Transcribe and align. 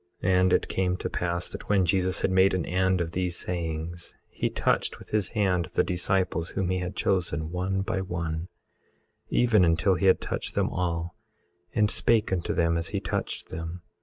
18:36 0.23 0.39
And 0.41 0.53
it 0.53 0.67
came 0.67 0.97
to 0.97 1.09
pass 1.11 1.47
that 1.49 1.69
when 1.69 1.85
Jesus 1.85 2.21
had 2.21 2.31
made 2.31 2.55
an 2.55 2.65
end 2.65 3.01
of 3.01 3.11
these 3.11 3.37
sayings, 3.37 4.15
he 4.31 4.49
touched 4.49 4.97
with 4.97 5.11
his 5.11 5.27
hand 5.37 5.65
the 5.65 5.83
disciples 5.83 6.49
whom 6.49 6.71
he 6.71 6.79
had 6.79 6.95
chosen, 6.95 7.51
one 7.51 7.81
by 7.81 8.01
one, 8.01 8.47
even 9.29 9.63
until 9.63 9.93
he 9.93 10.07
had 10.07 10.19
touched 10.19 10.55
them 10.55 10.71
all, 10.71 11.15
and 11.75 11.91
spake 11.91 12.33
unto 12.33 12.51
them 12.51 12.77
as 12.77 12.87
he 12.87 12.99
touched 12.99 13.49
them. 13.49 13.83